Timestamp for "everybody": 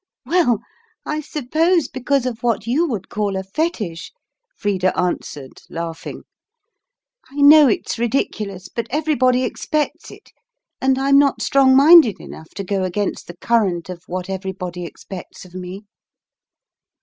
8.89-9.43, 14.27-14.85